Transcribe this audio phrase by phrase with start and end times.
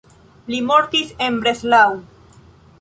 [0.53, 1.97] Li mortis en Breslau.